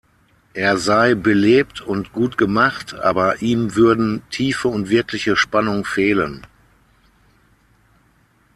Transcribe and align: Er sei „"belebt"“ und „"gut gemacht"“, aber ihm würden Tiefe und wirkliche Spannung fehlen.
Er 0.55 0.77
sei 0.79 1.13
„"belebt"“ 1.13 1.79
und 1.79 2.11
„"gut 2.11 2.35
gemacht"“, 2.35 2.95
aber 2.95 3.43
ihm 3.43 3.75
würden 3.75 4.23
Tiefe 4.31 4.67
und 4.67 4.89
wirkliche 4.89 5.35
Spannung 5.35 5.85
fehlen. 5.85 6.41